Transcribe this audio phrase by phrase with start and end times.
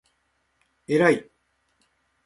[0.87, 1.29] えらい